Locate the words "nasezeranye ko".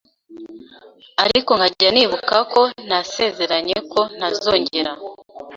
2.87-4.01